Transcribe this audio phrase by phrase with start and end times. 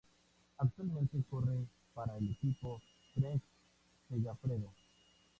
[0.57, 2.81] Actualmente corre para el equipo
[3.13, 4.73] Trek-Segafredo.